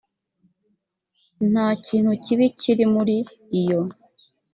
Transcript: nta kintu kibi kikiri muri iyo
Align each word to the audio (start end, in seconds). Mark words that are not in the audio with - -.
nta 1.51 1.67
kintu 1.85 2.11
kibi 2.23 2.45
kikiri 2.53 2.83
muri 2.93 3.15
iyo 3.59 3.79